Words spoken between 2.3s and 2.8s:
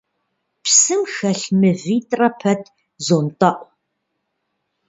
пэт